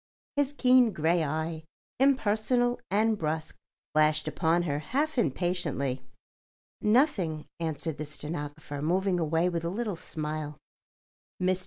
[0.35, 1.63] His keen grey eye,
[1.99, 3.55] impersonal and brusque,
[3.93, 6.01] flashed upon her half impatiently.
[6.81, 10.57] "Nothing," answered the stenographer, moving away with a little smile.
[11.39, 11.59] "Mr.